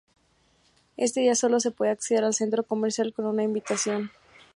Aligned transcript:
Este 0.97 1.19
día 1.19 1.35
sólo 1.35 1.59
se 1.59 1.69
podía 1.69 1.91
acceder 1.91 2.23
al 2.23 2.33
centro 2.33 2.63
comercial 2.63 3.13
con 3.13 3.27
una 3.27 3.43
invitación. 3.43 4.09